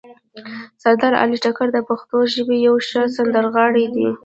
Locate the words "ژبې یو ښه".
2.33-3.01